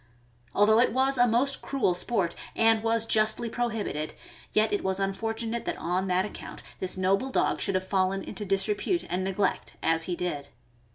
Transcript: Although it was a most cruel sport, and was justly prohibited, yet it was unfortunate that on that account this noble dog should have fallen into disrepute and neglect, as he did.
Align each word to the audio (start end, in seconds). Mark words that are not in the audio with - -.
Although 0.55 0.79
it 0.79 0.93
was 0.93 1.19
a 1.19 1.27
most 1.27 1.61
cruel 1.61 1.93
sport, 1.93 2.33
and 2.55 2.81
was 2.81 3.05
justly 3.05 3.51
prohibited, 3.51 4.15
yet 4.51 4.73
it 4.73 4.83
was 4.83 4.99
unfortunate 4.99 5.65
that 5.65 5.77
on 5.77 6.07
that 6.07 6.25
account 6.25 6.63
this 6.79 6.97
noble 6.97 7.29
dog 7.29 7.61
should 7.61 7.75
have 7.75 7.87
fallen 7.87 8.23
into 8.23 8.43
disrepute 8.43 9.03
and 9.11 9.23
neglect, 9.23 9.75
as 9.83 10.05
he 10.05 10.15
did. 10.15 10.49